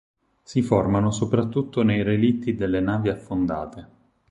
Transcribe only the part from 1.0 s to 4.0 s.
soprattutto nei relitti delle navi affondate.